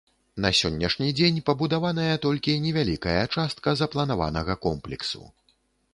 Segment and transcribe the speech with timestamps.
[0.43, 5.23] На сённяшні дзень пабудаваная толькі невялікая частка запланаванага комплексу.